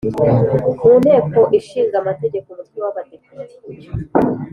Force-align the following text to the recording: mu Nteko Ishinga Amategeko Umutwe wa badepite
mu 0.81 0.91
Nteko 1.03 1.39
Ishinga 1.59 1.95
Amategeko 2.01 2.47
Umutwe 2.51 2.77
wa 2.83 2.91
badepite 2.95 3.55